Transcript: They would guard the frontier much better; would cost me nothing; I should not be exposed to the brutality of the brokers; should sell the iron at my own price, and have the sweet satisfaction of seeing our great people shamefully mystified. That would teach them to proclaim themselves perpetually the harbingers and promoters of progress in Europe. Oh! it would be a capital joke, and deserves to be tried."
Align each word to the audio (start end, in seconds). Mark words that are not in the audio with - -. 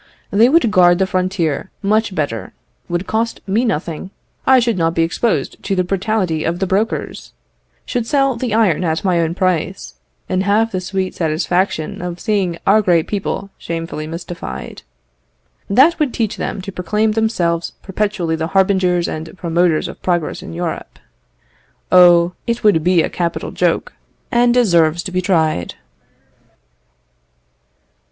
They 0.31 0.49
would 0.49 0.71
guard 0.71 0.97
the 0.97 1.05
frontier 1.05 1.69
much 1.83 2.15
better; 2.15 2.53
would 2.89 3.05
cost 3.05 3.39
me 3.47 3.63
nothing; 3.63 4.09
I 4.47 4.57
should 4.57 4.75
not 4.75 4.95
be 4.95 5.03
exposed 5.03 5.61
to 5.61 5.75
the 5.75 5.83
brutality 5.83 6.43
of 6.43 6.57
the 6.57 6.65
brokers; 6.65 7.33
should 7.85 8.07
sell 8.07 8.35
the 8.35 8.51
iron 8.51 8.83
at 8.83 9.03
my 9.03 9.19
own 9.19 9.35
price, 9.35 9.93
and 10.27 10.41
have 10.43 10.71
the 10.71 10.81
sweet 10.81 11.13
satisfaction 11.13 12.01
of 12.01 12.19
seeing 12.19 12.57
our 12.65 12.81
great 12.81 13.05
people 13.05 13.51
shamefully 13.59 14.07
mystified. 14.07 14.81
That 15.69 15.99
would 15.99 16.15
teach 16.15 16.37
them 16.37 16.63
to 16.63 16.71
proclaim 16.71 17.11
themselves 17.11 17.73
perpetually 17.83 18.35
the 18.35 18.47
harbingers 18.57 19.07
and 19.07 19.37
promoters 19.37 19.87
of 19.87 20.01
progress 20.01 20.41
in 20.41 20.51
Europe. 20.53 20.97
Oh! 21.91 22.33
it 22.47 22.63
would 22.63 22.83
be 22.83 23.03
a 23.03 23.09
capital 23.11 23.51
joke, 23.51 23.93
and 24.31 24.51
deserves 24.51 25.03
to 25.03 25.11
be 25.11 25.21
tried." 25.21 25.75